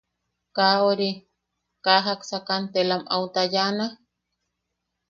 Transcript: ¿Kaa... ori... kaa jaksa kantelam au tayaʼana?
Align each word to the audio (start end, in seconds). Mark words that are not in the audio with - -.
¿Kaa... 0.55 0.77
ori... 0.91 1.09
kaa 1.85 1.99
jaksa 2.07 2.37
kantelam 2.47 3.03
au 3.13 3.23
tayaʼana? 3.33 3.85